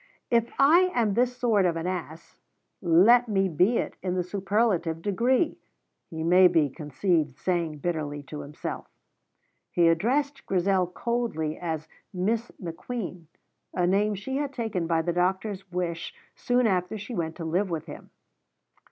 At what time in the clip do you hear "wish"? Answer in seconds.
15.71-16.15